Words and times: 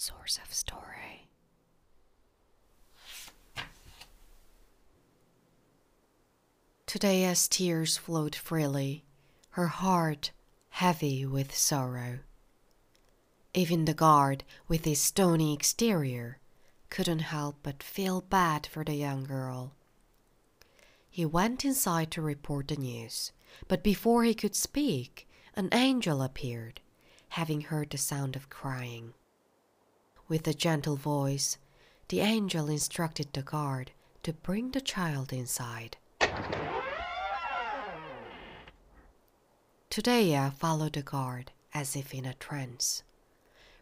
source 0.00 0.40
of 0.42 0.54
story. 0.54 1.28
Todaya's 6.86 7.46
tears 7.46 7.98
flowed 7.98 8.34
freely, 8.34 9.04
her 9.50 9.66
heart 9.66 10.30
heavy 10.70 11.26
with 11.26 11.54
sorrow. 11.54 12.20
Even 13.52 13.84
the 13.84 13.92
guard, 13.92 14.42
with 14.68 14.86
his 14.86 15.02
stony 15.02 15.52
exterior, 15.52 16.38
couldn't 16.88 17.18
help 17.18 17.56
but 17.62 17.82
feel 17.82 18.22
bad 18.22 18.66
for 18.66 18.82
the 18.82 18.94
young 18.94 19.24
girl. 19.24 19.74
He 21.10 21.26
went 21.26 21.62
inside 21.62 22.10
to 22.12 22.22
report 22.22 22.68
the 22.68 22.76
news, 22.76 23.32
but 23.68 23.84
before 23.84 24.24
he 24.24 24.32
could 24.32 24.54
speak, 24.54 25.28
an 25.54 25.68
angel 25.72 26.22
appeared, 26.22 26.80
having 27.30 27.60
heard 27.60 27.90
the 27.90 27.98
sound 27.98 28.34
of 28.34 28.48
crying. 28.48 29.12
With 30.30 30.46
a 30.46 30.54
gentle 30.54 30.94
voice, 30.94 31.58
the 32.06 32.20
angel 32.20 32.68
instructed 32.68 33.32
the 33.32 33.42
guard 33.42 33.90
to 34.22 34.32
bring 34.32 34.70
the 34.70 34.80
child 34.80 35.32
inside. 35.32 35.96
Todaya 39.90 40.52
followed 40.52 40.92
the 40.92 41.02
guard 41.02 41.50
as 41.74 41.96
if 41.96 42.14
in 42.14 42.24
a 42.24 42.34
trance, 42.34 43.02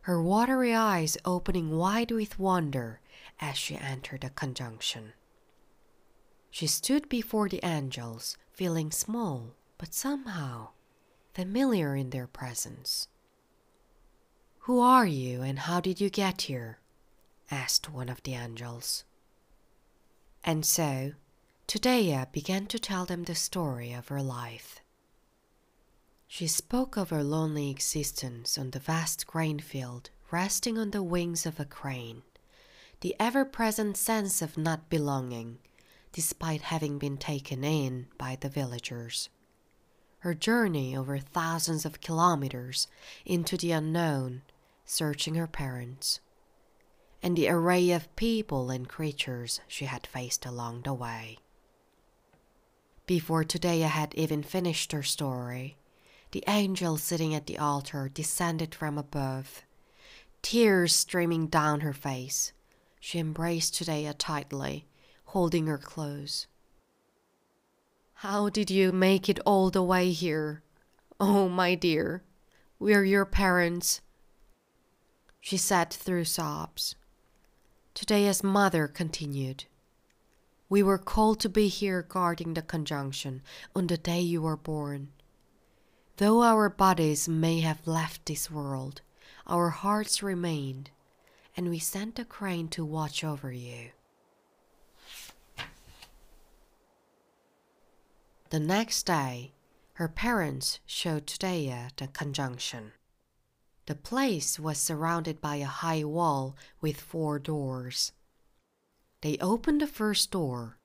her 0.03 0.23
watery 0.23 0.75
eyes 0.75 1.19
opening 1.27 1.77
wide 1.77 2.11
with 2.11 2.39
wonder 2.39 3.01
as 3.43 3.59
she 3.59 3.77
entered 3.77 4.23
the 4.23 4.31
conjunction. 4.31 5.13
She 6.51 6.67
stood 6.67 7.11
before 7.11 7.51
the 7.51 7.63
angels, 7.63 8.39
feeling 8.51 8.91
small, 8.91 9.53
but 9.77 9.93
somehow 9.93 10.69
familiar 11.35 11.95
in 11.95 12.09
their 12.09 12.27
presence. 12.27 13.07
Who 14.69 14.81
are 14.81 15.07
you 15.07 15.41
and 15.41 15.61
how 15.61 15.81
did 15.81 15.99
you 15.99 16.11
get 16.11 16.43
here? 16.43 16.79
asked 17.51 17.89
one 17.91 18.11
of 18.11 18.23
the 18.23 18.35
angels. 18.35 19.05
And 20.45 20.67
so, 20.67 21.13
Todaya 21.67 22.31
began 22.33 22.67
to 22.67 22.79
tell 22.79 23.07
them 23.07 23.25
the 23.25 23.35
story 23.35 23.95
of 23.95 24.09
her 24.09 24.21
life. 24.21 24.83
She 26.27 26.47
spoke 26.47 26.99
of 26.99 27.09
her 27.09 27.25
lonely 27.25 27.71
existence 27.71 28.59
on 28.59 28.73
the 28.73 28.79
vast 28.79 29.27
grain 29.27 29.59
field, 29.59 30.11
resting 30.31 30.77
on 30.77 30.91
the 30.91 31.03
wings 31.03 31.47
of 31.47 31.59
a 31.59 31.65
crane, 31.65 32.21
the 33.01 33.17
ever 33.19 33.47
present 33.47 33.97
sense 33.97 34.43
of 34.43 34.59
not 34.59 34.91
belonging, 34.91 35.61
despite 36.13 36.61
having 36.61 36.99
been 36.99 37.17
taken 37.17 37.65
in 37.65 38.09
by 38.19 38.37
the 38.39 38.51
villagers. 38.51 39.31
Her 40.19 40.35
journey 40.35 40.95
over 40.95 41.19
thousands 41.19 41.87
of 41.87 42.03
kilometers 42.03 42.87
into 43.25 43.57
the 43.57 43.73
unknown, 43.73 44.43
searching 44.91 45.35
her 45.35 45.47
parents, 45.47 46.19
and 47.23 47.37
the 47.37 47.47
array 47.49 47.91
of 47.91 48.17
people 48.17 48.71
and 48.71 48.89
creatures 48.89 49.61
she 49.69 49.85
had 49.85 50.07
faced 50.07 50.47
along 50.47 50.81
the 50.83 50.95
way. 50.95 51.37
Before 53.07 53.45
Todaya 53.45 53.89
had 53.89 54.15
even 54.15 54.43
finished 54.43 54.93
her 54.93 55.03
story, 55.03 55.77
the 56.31 56.43
angel 56.49 56.97
sitting 56.97 57.35
at 57.35 57.47
the 57.47 57.59
altar 57.59 58.09
descended 58.09 58.75
from 58.75 58.97
above, 58.97 59.63
tears 60.41 60.95
streaming 60.95 61.49
down 61.49 61.81
her 61.81 61.93
face. 61.93 62.55
She 62.99 63.19
embraced 63.19 63.75
Todaya 63.75 64.15
tightly, 64.17 64.87
holding 65.27 65.67
her 65.67 65.79
close. 65.79 66.47
How 68.15 68.49
did 68.49 68.71
you 68.71 68.91
make 68.91 69.29
it 69.29 69.39
all 69.45 69.69
the 69.69 69.83
way 69.83 70.13
here? 70.13 70.63
Oh, 71.21 71.49
my 71.49 71.75
dear, 71.75 72.23
we're 72.79 73.05
your 73.05 73.27
parents. 73.27 74.01
She 75.41 75.57
said 75.57 75.91
through 75.91 76.25
sobs. 76.25 76.97
Todaya's 77.95 78.45
mother 78.45 78.87
continued. 78.87 79.65
We 80.69 80.83
were 80.83 80.99
called 80.99 81.41
to 81.41 81.49
be 81.49 81.69
here 81.69 82.03
guarding 82.03 82.55
the 82.55 82.63
conjunction 82.63 83.43
on 83.75 83.87
the 83.87 83.97
day 83.97 84.21
you 84.21 84.43
were 84.43 84.57
born. 84.57 85.09
Though 86.19 86.43
our 86.43 86.69
bodies 86.69 87.29
may 87.29 87.61
have 87.61 87.87
left 87.87 88.27
this 88.27 88.51
world, 88.51 89.01
our 89.47 89.71
hearts 89.71 90.23
remained, 90.23 90.91
and 91.57 91.71
we 91.71 91.79
sent 91.79 92.19
a 92.19 92.25
crane 92.25 92.69
to 92.69 92.85
watch 92.85 93.25
over 93.25 93.51
you. 93.53 93.91
The 98.51 98.61
next 98.61 99.05
day, 99.05 99.53
her 99.95 100.09
parents 100.09 100.81
showed 100.87 101.27
Todaya 101.27 101.91
the 101.97 102.09
conjunction. 102.09 102.93
The 103.89 103.95
place 103.95 104.61
was 104.61 104.77
surrounded 104.77 105.41
by 105.41 105.57
a 105.57 105.65
high 105.65 106.05
wall 106.05 106.55
with 106.79 107.01
four 107.01 107.39
doors. 107.39 108.13
They 109.23 109.39
opened 109.39 109.81
the 109.81 109.87
first 109.87 110.31
door 110.31 110.77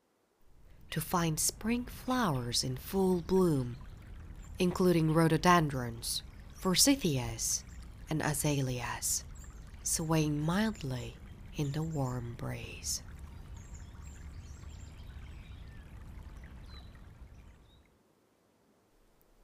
to 0.89 1.01
find 1.01 1.37
spring 1.37 1.83
flowers 1.83 2.63
in 2.63 2.77
full 2.77 3.19
bloom 3.19 3.75
including 4.57 5.13
rhododendrons, 5.13 6.23
forsythias, 6.53 7.65
and 8.09 8.21
azaleas, 8.21 9.25
swaying 9.83 10.39
mildly 10.39 11.17
in 11.57 11.73
the 11.73 11.83
warm 11.83 12.35
breeze. 12.37 13.03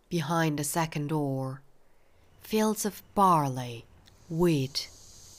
Behind 0.07 0.57
the 0.57 0.63
second 0.63 1.07
door, 1.09 1.61
fields 2.49 2.83
of 2.83 3.03
barley, 3.13 3.85
wheat, 4.27 4.89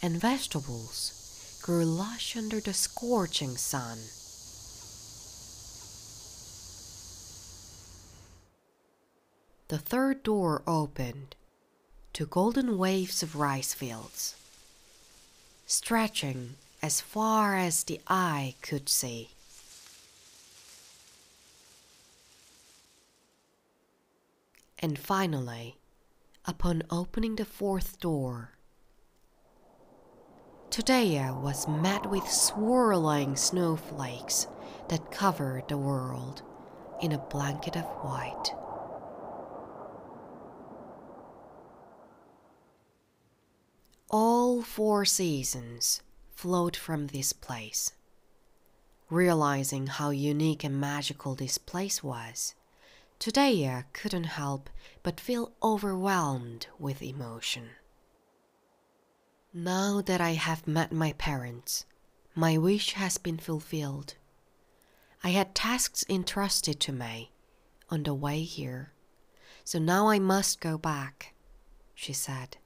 and 0.00 0.14
vegetables 0.16 1.60
grew 1.60 1.84
lush 1.84 2.36
under 2.36 2.60
the 2.60 2.72
scorching 2.72 3.56
sun. 3.56 3.98
the 9.70 9.78
third 9.78 10.24
door 10.24 10.62
opened 10.66 11.36
to 12.12 12.26
golden 12.26 12.76
waves 12.76 13.22
of 13.22 13.36
rice 13.36 13.72
fields, 13.72 14.34
stretching 15.64 16.54
as 16.82 17.00
far 17.00 17.56
as 17.56 17.84
the 17.84 18.00
eye 18.08 18.54
could 18.62 18.88
see. 18.88 19.30
And 24.80 24.98
finally, 24.98 25.76
upon 26.46 26.82
opening 26.90 27.36
the 27.36 27.44
fourth 27.44 28.00
door, 28.00 28.52
Todaya 30.70 31.34
was 31.34 31.66
met 31.66 32.08
with 32.08 32.30
swirling 32.30 33.34
snowflakes 33.34 34.46
that 34.88 35.10
covered 35.10 35.66
the 35.68 35.76
world 35.76 36.42
in 37.02 37.10
a 37.10 37.18
blanket 37.18 37.76
of 37.76 37.84
white. 38.04 38.54
All 44.10 44.62
four 44.62 45.04
seasons 45.04 46.02
flowed 46.30 46.76
from 46.76 47.08
this 47.08 47.32
place. 47.32 47.92
Realizing 49.08 49.88
how 49.88 50.10
unique 50.10 50.62
and 50.62 50.80
magical 50.80 51.34
this 51.34 51.58
place 51.58 52.02
was, 52.02 52.54
Todaya 53.20 53.84
couldn't 53.92 54.24
help 54.24 54.70
but 55.02 55.20
feel 55.20 55.52
overwhelmed 55.62 56.68
with 56.78 57.02
emotion. 57.02 57.68
Now 59.52 60.00
that 60.00 60.22
I 60.22 60.30
have 60.30 60.66
met 60.66 60.90
my 60.90 61.12
parents, 61.12 61.84
my 62.34 62.56
wish 62.56 62.94
has 62.94 63.18
been 63.18 63.36
fulfilled. 63.36 64.14
I 65.22 65.30
had 65.30 65.54
tasks 65.54 66.02
entrusted 66.08 66.80
to 66.80 66.92
me 66.92 67.32
on 67.90 68.04
the 68.04 68.14
way 68.14 68.42
here, 68.42 68.94
so 69.64 69.78
now 69.78 70.08
I 70.08 70.18
must 70.18 70.58
go 70.58 70.78
back, 70.78 71.34
she 71.94 72.14
said 72.14 72.56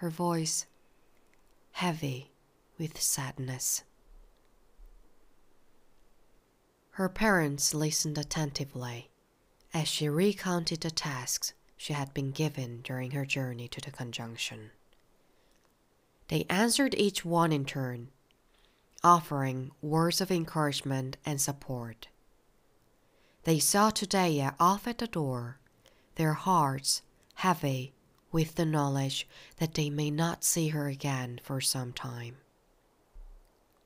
her 0.00 0.10
voice 0.10 0.66
heavy 1.72 2.32
with 2.78 3.00
sadness. 3.00 3.84
Her 6.92 7.08
parents 7.08 7.72
listened 7.72 8.18
attentively 8.18 9.10
as 9.72 9.88
she 9.88 10.08
recounted 10.08 10.80
the 10.80 10.90
tasks 10.90 11.52
she 11.76 11.92
had 11.92 12.12
been 12.12 12.30
given 12.30 12.82
during 12.82 13.12
her 13.12 13.24
journey 13.24 13.68
to 13.68 13.80
the 13.80 13.90
conjunction. 13.90 14.70
They 16.28 16.44
answered 16.48 16.94
each 16.96 17.24
one 17.24 17.52
in 17.52 17.64
turn, 17.64 18.08
offering 19.02 19.70
words 19.80 20.20
of 20.20 20.30
encouragement 20.30 21.16
and 21.24 21.40
support. 21.40 22.08
They 23.44 23.58
saw 23.58 23.90
Todaya 23.90 24.54
off 24.60 24.86
at 24.86 24.98
the 24.98 25.06
door, 25.06 25.58
their 26.16 26.34
hearts 26.34 27.02
heavy 27.34 27.94
with 28.30 28.56
the 28.56 28.66
knowledge 28.66 29.26
that 29.56 29.74
they 29.74 29.90
may 29.90 30.10
not 30.10 30.44
see 30.44 30.68
her 30.68 30.88
again 30.88 31.40
for 31.42 31.60
some 31.60 31.92
time. 31.92 32.36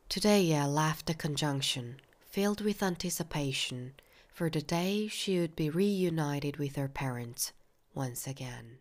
Todaya 0.08 0.66
left 0.66 1.06
the 1.06 1.14
conjunction, 1.14 2.00
filled 2.20 2.60
with 2.60 2.82
anticipation 2.82 3.94
for 4.34 4.50
the 4.50 4.60
day 4.60 5.06
she 5.06 5.38
would 5.38 5.54
be 5.54 5.70
reunited 5.70 6.56
with 6.56 6.74
her 6.74 6.88
parents 6.88 7.52
once 7.94 8.26
again. 8.26 8.78